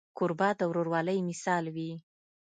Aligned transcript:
کوربه 0.17 0.49
د 0.59 0.61
ورورولۍ 0.69 1.19
مثال 1.29 1.63
وي. 1.75 1.91